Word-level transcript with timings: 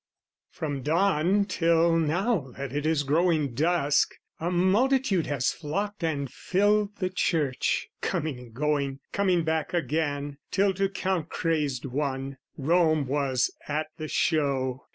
From 0.49 0.81
dawn 0.81 1.45
till 1.45 1.95
now 1.95 2.51
that 2.57 2.73
it 2.73 2.87
is 2.87 3.03
growing 3.03 3.53
dusk, 3.53 4.15
A 4.39 4.49
multitude 4.49 5.27
has 5.27 5.51
flocked 5.51 6.03
and 6.03 6.27
filled 6.27 6.95
the 6.95 7.11
church, 7.11 7.87
Coming 8.01 8.39
and 8.39 8.51
going, 8.51 8.99
coming 9.11 9.43
back 9.43 9.75
again, 9.75 10.39
Till 10.49 10.73
to 10.73 10.89
count 10.89 11.29
crazed 11.29 11.85
one. 11.85 12.37
Rome 12.57 13.05
was 13.05 13.51
at 13.69 13.89
the 13.97 14.07
show. 14.07 14.85